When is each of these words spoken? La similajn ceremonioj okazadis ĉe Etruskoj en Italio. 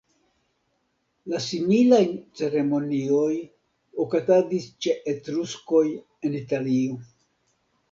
La 1.33 1.41
similajn 1.47 2.15
ceremonioj 2.39 3.37
okazadis 4.07 4.67
ĉe 4.87 4.97
Etruskoj 5.15 5.85
en 5.95 6.41
Italio. 6.43 7.01